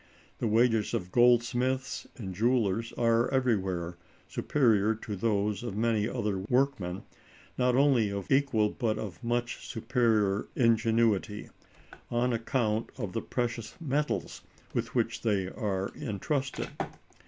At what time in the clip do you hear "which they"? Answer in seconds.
14.95-15.49